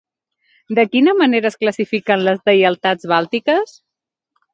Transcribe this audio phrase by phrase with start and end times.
[0.77, 3.75] De quina manera es classifiquen les deïtats bàltiques?